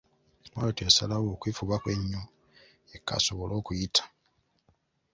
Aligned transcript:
Bw’atyo 0.53 0.81
yasalawo 0.87 1.27
okwefubako 1.35 1.87
ennyo 1.95 2.21
yekka 2.89 3.13
asobole 3.19 3.53
okuyita. 3.59 4.03